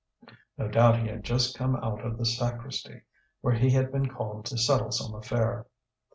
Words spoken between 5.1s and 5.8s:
affair.